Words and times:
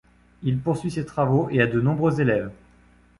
Il 0.41 0.57
poursuit 0.57 0.89
ses 0.89 1.05
travaux 1.05 1.47
et 1.51 1.61
a 1.61 1.67
de 1.67 1.79
nombreux 1.79 2.21
élèves. 2.21 2.51